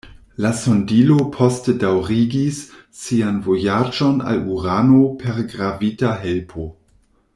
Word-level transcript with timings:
La 0.43 0.51
sondilo 0.59 1.17
poste 1.35 1.75
daŭrigis 1.83 2.61
sian 3.01 3.37
vojaĝon 3.49 4.19
al 4.33 4.41
Urano 4.57 5.03
per 5.21 5.39
gravita 5.53 6.15
helpo. 6.27 6.67